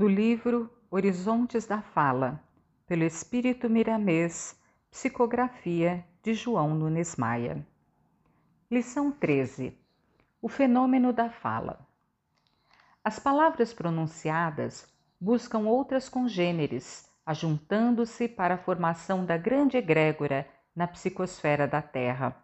do 0.00 0.08
livro 0.08 0.70
Horizontes 0.90 1.66
da 1.66 1.82
Fala, 1.82 2.42
pelo 2.86 3.04
Espírito 3.04 3.68
Miramês, 3.68 4.58
psicografia 4.90 6.02
de 6.22 6.32
João 6.32 6.74
Nunes 6.74 7.16
Maia. 7.16 7.66
Lição 8.70 9.12
13: 9.12 9.78
O 10.40 10.48
fenômeno 10.48 11.12
da 11.12 11.28
fala. 11.28 11.86
As 13.04 13.18
palavras 13.18 13.74
pronunciadas 13.74 14.90
buscam 15.20 15.66
outras 15.66 16.08
congêneres, 16.08 17.06
ajuntando-se 17.26 18.26
para 18.26 18.54
a 18.54 18.58
formação 18.58 19.26
da 19.26 19.36
grande 19.36 19.76
egrégora 19.76 20.48
na 20.74 20.86
psicosfera 20.86 21.68
da 21.68 21.82
Terra. 21.82 22.34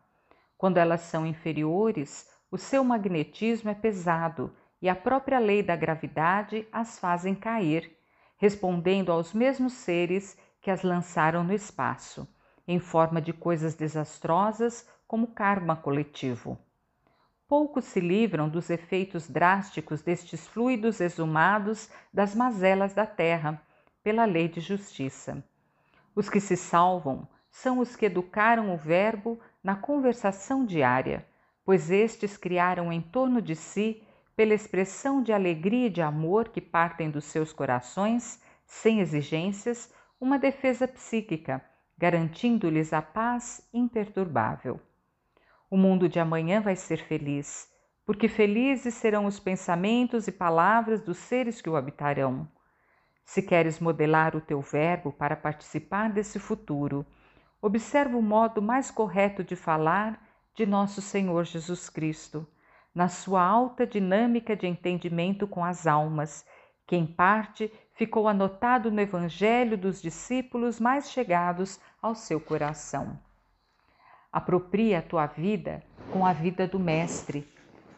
Quando 0.59 0.77
elas 0.77 1.01
são 1.01 1.27
inferiores, 1.27 2.29
o 2.51 2.59
seu 2.59 2.85
magnetismo 2.85 3.71
é 3.71 3.75
pesado 3.75 4.55
e 4.81 4.89
a 4.89 4.95
própria 4.95 5.39
lei 5.39 5.63
da 5.63 5.75
gravidade 5.75 6.67
as 6.73 6.99
fazem 6.99 7.35
cair, 7.35 7.97
respondendo 8.37 9.11
aos 9.11 9.33
mesmos 9.33 9.73
seres 9.73 10.39
que 10.61 10.71
as 10.71 10.83
lançaram 10.83 11.43
no 11.43 11.53
espaço, 11.53 12.29
em 12.67 12.79
forma 12.79 13.21
de 13.21 13.33
coisas 13.33 13.75
desastrosas 13.75 14.89
como 15.07 15.29
karma 15.29 15.77
coletivo. 15.77 16.59
Poucos 17.49 17.85
se 17.85 18.01
livram 18.01 18.49
dos 18.49 18.71
efeitos 18.71 19.29
drásticos 19.29 20.03
destes 20.03 20.47
fluidos 20.49 21.01
exumados 21.01 21.89
das 22.13 22.35
mazelas 22.35 22.93
da 22.93 23.07
terra, 23.07 23.63
pela 24.03 24.25
lei 24.25 24.49
de 24.49 24.61
justiça. 24.61 25.45
Os 26.15 26.29
que 26.29 26.41
se 26.41 26.57
salvam 26.57 27.29
são 27.51 27.79
os 27.79 27.95
que 27.95 28.07
educaram 28.07 28.75
o 28.75 28.77
Verbo 28.77 29.39
na 29.63 29.77
conversação 29.77 30.65
diária, 30.65 31.27
pois 31.65 31.91
estes 31.91 32.37
criaram 32.37 32.93
em 32.93 33.01
torno 33.01 33.41
de 33.41 33.55
si, 33.55 34.03
pela 34.37 34.53
expressão 34.53 35.23
de 35.23 35.33
alegria 35.33 35.87
e 35.87 35.91
de 35.91 36.03
amor 36.03 36.51
que 36.51 36.61
partem 36.61 37.11
dos 37.11 37.25
seus 37.25 37.55
corações, 37.55 38.43
sem 38.67 39.01
exigências, 39.01 39.91
uma 40.21 40.39
defesa 40.39 40.87
psíquica, 40.87 41.65
garantindo-lhes 41.97 42.93
a 42.93 43.01
paz 43.01 43.67
imperturbável. 43.73 44.79
O 45.71 45.77
mundo 45.79 46.07
de 46.09 46.21
amanhã 46.21 46.61
vai 46.61 46.77
ser 46.77 46.99
feliz, 46.99 47.73
porque 48.05 48.29
felizes 48.29 48.95
serão 48.95 49.25
os 49.25 49.41
pensamentos 49.41 50.29
e 50.29 50.33
palavras 50.33 51.01
dos 51.01 51.17
seres 51.17 51.63
que 51.63 51.71
o 51.71 51.75
habitarão. 51.75 52.47
Se 53.25 53.43
queres 53.43 53.81
modelar 53.81 54.37
o 54.37 54.41
teu 54.41 54.61
verbo 54.61 55.11
para 55.11 55.35
participar 55.35 56.13
desse 56.13 56.39
futuro, 56.39 57.05
observa 57.61 58.17
o 58.17 58.23
modo 58.23 58.61
mais 58.61 58.91
correto 58.91 59.43
de 59.43 59.57
falar 59.57 60.23
de 60.55 60.65
nosso 60.65 61.03
Senhor 61.03 61.45
Jesus 61.45 61.91
Cristo, 61.91 62.47
na 62.97 63.09
sua 63.09 63.43
alta 63.43 63.87
dinâmica 63.87 64.57
de 64.57 64.67
entendimento 64.67 65.47
com 65.47 65.63
as 65.63 65.87
almas, 65.87 66.47
que 66.87 66.97
em 66.97 67.07
parte 67.07 67.71
ficou 67.93 68.27
anotado 68.27 68.91
no 68.91 68.99
Evangelho 68.99 69.77
dos 69.77 70.01
discípulos 70.01 70.81
mais 70.81 71.11
chegados 71.11 71.79
ao 72.01 72.15
seu 72.15 72.41
coração. 72.41 73.19
Apropria 74.33 75.01
a 75.01 75.03
tua 75.03 75.27
vida 75.27 75.83
com 76.11 76.25
a 76.25 76.33
vida 76.33 76.67
do 76.67 76.81
Mestre. 76.81 77.47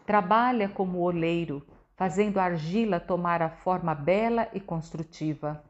Trabalha 0.05 0.69
como 0.69 0.99
oleiro, 0.99 1.65
fazendo 1.95 2.39
a 2.39 2.45
argila 2.45 2.99
tomar 2.99 3.41
a 3.41 3.51
forma 3.51 3.95
bela 3.95 4.49
e 4.53 4.59
construtiva. 4.59 5.63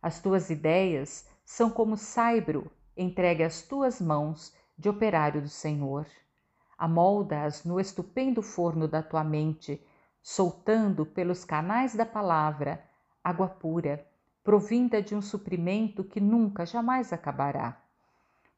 As 0.00 0.18
tuas 0.18 0.48
ideias 0.48 1.28
são 1.44 1.68
como 1.68 1.94
saibro 1.94 2.72
entregue 2.96 3.42
às 3.42 3.60
tuas 3.60 4.00
mãos 4.00 4.56
de 4.78 4.88
operário 4.88 5.42
do 5.42 5.48
Senhor. 5.48 6.06
Amolda-as 6.82 7.62
no 7.62 7.78
estupendo 7.78 8.42
forno 8.42 8.88
da 8.88 9.04
tua 9.04 9.22
mente, 9.22 9.80
soltando 10.20 11.06
pelos 11.06 11.44
canais 11.44 11.94
da 11.94 12.04
palavra 12.04 12.82
água 13.22 13.46
pura, 13.46 14.04
provinda 14.42 15.00
de 15.00 15.14
um 15.14 15.22
suprimento 15.22 16.02
que 16.02 16.18
nunca 16.18 16.66
jamais 16.66 17.12
acabará. 17.12 17.80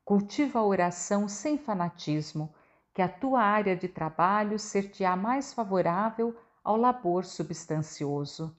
Cultiva 0.02 0.58
a 0.58 0.64
oração 0.64 1.28
sem 1.28 1.58
fanatismo, 1.58 2.54
que 2.94 3.02
a 3.02 3.08
tua 3.10 3.42
área 3.42 3.76
de 3.76 3.88
trabalho 3.88 4.58
ser-te-á 4.58 5.14
mais 5.14 5.52
favorável 5.52 6.34
ao 6.64 6.78
labor 6.78 7.26
substancioso. 7.26 8.56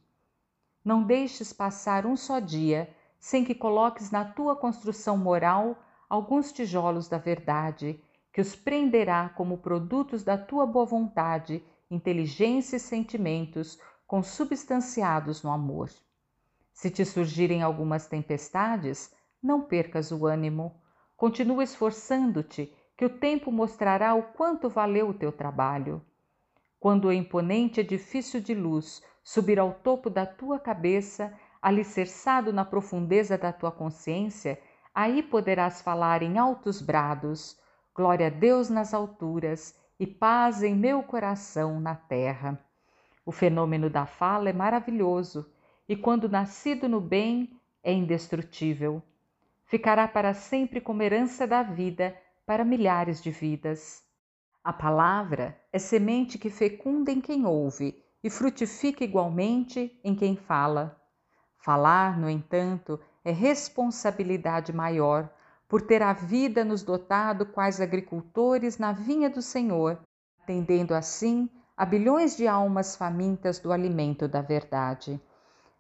Não 0.84 1.02
deixes 1.02 1.52
passar 1.52 2.06
um 2.06 2.16
só 2.16 2.40
dia 2.40 2.96
sem 3.18 3.44
que 3.44 3.56
coloques 3.56 4.12
na 4.12 4.26
tua 4.26 4.56
construção 4.56 5.18
moral 5.18 5.76
alguns 6.08 6.52
tijolos 6.52 7.08
da 7.08 7.18
verdade, 7.18 8.00
que 8.36 8.42
os 8.42 8.54
prenderá 8.54 9.30
como 9.30 9.60
produtos 9.60 10.22
da 10.22 10.38
tua 10.38 10.66
boa 10.66 10.86
vontade, 10.86 11.64
inteligência 11.90 12.76
e 12.76 12.82
sentimentos 12.82 13.80
consubstanciados 14.06 15.42
no 15.42 15.50
amor. 15.50 15.90
Se 16.74 16.92
te 16.92 17.06
surgirem 17.06 17.64
algumas 17.64 18.08
tempestades, 18.08 19.16
não 19.42 19.62
percas 19.62 20.12
o 20.12 20.26
ânimo 20.26 20.76
Continua 21.16 21.64
esforçando-te, 21.64 22.76
que 22.98 23.06
o 23.06 23.10
tempo 23.10 23.50
mostrará 23.50 24.14
o 24.14 24.22
quanto 24.22 24.70
valeu 24.70 25.08
o 25.08 25.14
teu 25.14 25.32
trabalho. 25.32 26.02
Quando 26.78 27.06
o 27.06 27.14
imponente 27.14 27.80
edifício 27.80 28.42
de 28.42 28.54
luz 28.54 29.02
subir 29.24 29.58
ao 29.58 29.76
topo 29.76 30.10
da 30.10 30.26
tua 30.26 30.60
cabeça, 30.60 31.34
alicerçado 31.62 32.52
na 32.52 32.66
profundeza 32.66 33.38
da 33.38 33.54
tua 33.54 33.72
consciência, 33.72 34.62
aí 34.94 35.24
poderás 35.24 35.82
falar 35.82 36.22
em 36.22 36.38
altos 36.38 36.82
brados: 36.82 37.58
Glória 37.96 38.28
a 38.28 38.30
Deus 38.30 38.70
nas 38.70 38.94
alturas 38.94 39.74
e 40.00 40.06
paz 40.06 40.62
em 40.62 40.76
meu 40.76 41.02
coração 41.02 41.80
na 41.80 41.96
terra. 41.96 42.60
O 43.26 43.32
fenômeno 43.32 43.90
da 43.90 44.06
fala 44.06 44.50
é 44.50 44.54
maravilhoso 44.54 45.50
e, 45.90 45.96
quando 45.96 46.30
nascido 46.30 46.88
no 46.88 47.02
bem, 47.02 47.60
é 47.82 47.92
indestrutível 47.92 49.02
ficará 49.66 50.08
para 50.08 50.34
sempre 50.34 50.80
como 50.80 51.02
herança 51.02 51.46
da 51.46 51.64
vida 51.64 52.16
para 52.46 52.64
milhares 52.64 53.22
de 53.22 53.32
vidas. 53.32 54.04
A 54.64 54.72
palavra 54.72 55.60
é 55.74 55.80
semente 55.80 56.38
que 56.38 56.50
fecunda 56.50 57.12
em 57.12 57.20
quem 57.20 57.46
ouve 57.46 58.02
e 58.24 58.30
frutifica 58.30 59.04
igualmente 59.04 60.00
em 60.04 60.16
quem 60.16 60.36
fala. 60.36 61.00
Falar, 61.58 62.18
no 62.18 62.30
entanto, 62.30 63.00
é 63.24 63.32
responsabilidade 63.32 64.72
maior, 64.72 65.30
por 65.68 65.82
ter 65.82 66.02
a 66.02 66.14
vida 66.14 66.64
nos 66.64 66.84
dotado 66.84 67.46
quais 67.46 67.82
agricultores 67.82 68.78
na 68.78 68.92
vinha 68.92 69.30
do 69.30 69.42
Senhor, 69.42 70.00
atendendo 70.42 70.94
assim 70.94 71.50
a 71.76 71.86
bilhões 71.86 72.38
de 72.38 72.48
almas 72.48 72.96
famintas 72.96 73.60
do 73.60 73.72
alimento 73.72 74.28
da 74.28 74.42
verdade. 74.42 75.20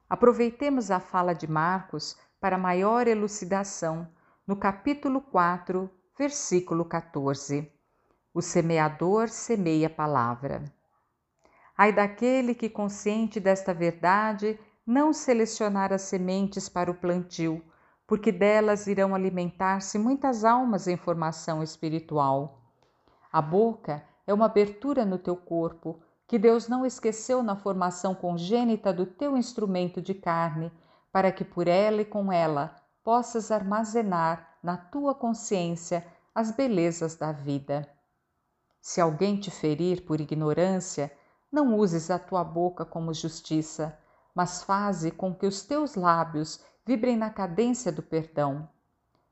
Aproveitemos 0.09 0.91
a 0.91 1.00
fala 1.00 1.34
de 1.34 1.50
Marcos 1.50 2.18
para 2.40 2.57
maior 2.57 3.07
elucidação 3.07 4.07
no 4.45 4.56
capítulo 4.56 5.22
4, 5.22 5.90
versículo 6.18 6.85
14. 6.85 7.72
O 8.34 8.41
semeador 8.41 9.29
semeia 9.29 9.88
a 9.88 9.90
palavra. 9.90 10.63
Ai 11.78 11.91
daquele 11.91 12.53
que, 12.53 12.69
consciente 12.69 13.40
desta 13.40 13.74
verdade, 13.74 14.59
não 14.85 15.12
selecionar 15.12 15.91
as 15.91 16.03
sementes 16.03 16.69
para 16.69 16.91
o 16.91 16.95
plantio, 16.95 17.63
porque 18.08 18.32
delas 18.32 18.88
irão 18.88 19.16
alimentar-se 19.16 19.98
muitas 19.98 20.46
almas 20.46 20.88
em 20.88 20.96
formação 20.96 21.64
espiritual. 21.64 22.62
A 23.32 23.42
boca 23.42 24.04
é 24.28 24.34
uma 24.34 24.46
abertura 24.46 25.04
no 25.04 25.18
teu 25.18 25.36
corpo, 25.36 26.00
que 26.28 26.40
Deus 26.40 26.68
não 26.68 26.86
esqueceu 26.86 27.44
na 27.44 27.56
formação 27.56 28.16
congênita 28.16 28.92
do 28.92 29.06
teu 29.06 29.38
instrumento 29.38 30.02
de 30.02 30.14
carne, 30.14 30.72
para 31.12 31.32
que 31.32 31.44
por 31.44 31.68
ela 31.68 32.02
e 32.02 32.06
com 32.06 32.32
ela 32.32 32.76
possas 33.04 33.52
armazenar 33.52 34.56
na 34.62 34.78
tua 34.78 35.14
consciência 35.14 36.06
as 36.34 36.51
belezas 36.51 37.16
da 37.16 37.31
vida. 37.31 37.88
Se 38.81 39.00
alguém 39.00 39.40
te 39.40 39.50
ferir 39.50 40.06
por 40.06 40.19
ignorância, 40.19 41.12
não 41.51 41.78
uses 41.78 42.12
a 42.12 42.19
tua 42.19 42.44
boca 42.44 42.84
como 42.84 43.13
justiça, 43.13 43.98
mas 44.34 44.63
faze 44.63 45.12
com 45.12 45.34
que 45.34 45.46
os 45.46 45.63
teus 45.63 45.96
lábios 45.96 46.60
vibrem 46.86 47.18
na 47.18 47.30
cadência 47.30 47.92
do 47.92 48.04
perdão. 48.04 48.70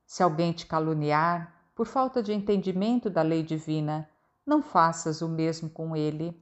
Se 0.06 0.24
alguém 0.24 0.52
te 0.52 0.66
caluniar 0.66 1.54
por 1.76 1.86
falta 1.86 2.22
de 2.22 2.34
entendimento 2.34 3.10
da 3.10 3.22
lei 3.22 3.44
divina, 3.44 4.10
não 4.46 4.62
faças 4.62 5.22
o 5.22 5.30
mesmo 5.30 5.70
com 5.70 5.96
ele. 5.96 6.42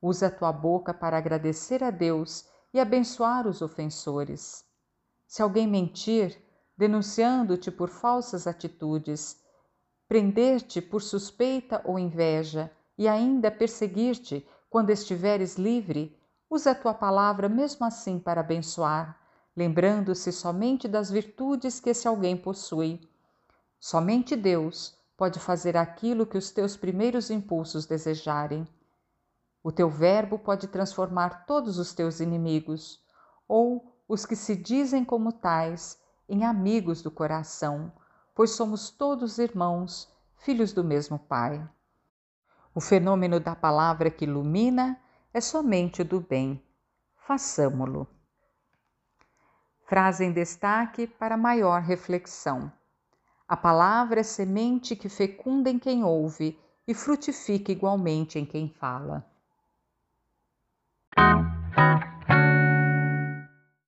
Usa 0.00 0.26
a 0.28 0.30
tua 0.30 0.52
boca 0.52 0.92
para 0.92 1.18
agradecer 1.18 1.82
a 1.82 1.90
Deus 1.90 2.48
e 2.72 2.78
abençoar 2.78 3.46
os 3.46 3.60
ofensores. 3.60 4.64
Se 5.26 5.42
alguém 5.42 5.66
mentir, 5.66 6.40
denunciando-te 6.76 7.70
por 7.70 7.88
falsas 7.88 8.46
atitudes, 8.46 9.42
prender-te 10.08 10.80
por 10.80 11.02
suspeita 11.02 11.80
ou 11.84 11.98
inveja 11.98 12.70
e 12.96 13.06
ainda 13.08 13.50
perseguir-te 13.50 14.46
quando 14.68 14.90
estiveres 14.90 15.56
livre, 15.56 16.18
usa 16.48 16.72
a 16.72 16.74
tua 16.74 16.94
palavra 16.94 17.48
mesmo 17.48 17.84
assim 17.84 18.18
para 18.18 18.40
abençoar, 18.40 19.19
lembrando-se 19.60 20.32
somente 20.32 20.88
das 20.88 21.10
virtudes 21.10 21.78
que 21.80 21.90
esse 21.90 22.08
alguém 22.08 22.34
possui. 22.34 22.98
Somente 23.78 24.34
Deus 24.34 24.98
pode 25.18 25.38
fazer 25.38 25.76
aquilo 25.76 26.24
que 26.24 26.38
os 26.38 26.50
teus 26.50 26.78
primeiros 26.78 27.28
impulsos 27.28 27.84
desejarem. 27.84 28.66
O 29.62 29.70
teu 29.70 29.90
verbo 29.90 30.38
pode 30.38 30.66
transformar 30.66 31.44
todos 31.44 31.76
os 31.76 31.92
teus 31.92 32.20
inimigos, 32.20 33.04
ou 33.46 33.94
os 34.08 34.24
que 34.24 34.34
se 34.34 34.56
dizem 34.56 35.04
como 35.04 35.30
tais 35.30 36.00
em 36.26 36.42
amigos 36.42 37.02
do 37.02 37.10
coração, 37.10 37.92
pois 38.34 38.52
somos 38.52 38.88
todos 38.88 39.36
irmãos, 39.36 40.10
filhos 40.36 40.72
do 40.72 40.82
mesmo 40.82 41.18
Pai. 41.18 41.68
O 42.74 42.80
fenômeno 42.80 43.38
da 43.38 43.54
palavra 43.54 44.10
que 44.10 44.24
ilumina 44.24 44.98
é 45.34 45.40
somente 45.42 46.00
o 46.00 46.04
do 46.04 46.18
bem. 46.18 46.64
Façamo-lo. 47.26 48.08
Frase 49.90 50.24
em 50.24 50.30
destaque 50.30 51.04
para 51.04 51.36
maior 51.36 51.82
reflexão. 51.82 52.70
A 53.48 53.56
palavra 53.56 54.20
é 54.20 54.22
semente 54.22 54.94
que 54.94 55.08
fecunda 55.08 55.68
em 55.68 55.80
quem 55.80 56.04
ouve 56.04 56.56
e 56.86 56.94
frutifica 56.94 57.72
igualmente 57.72 58.38
em 58.38 58.46
quem 58.46 58.68
fala. 58.68 59.26